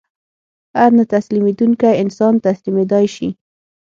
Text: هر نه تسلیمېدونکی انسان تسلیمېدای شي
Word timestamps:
هر 0.77 0.89
نه 0.97 1.03
تسلیمېدونکی 1.13 1.91
انسان 2.03 2.33
تسلیمېدای 2.47 3.05
شي 3.15 3.27